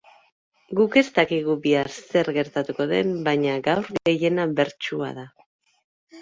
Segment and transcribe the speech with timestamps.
[0.77, 5.29] Guk ez dakigu bihar zer gertatuko den, baina gaur gehiena bertsua da.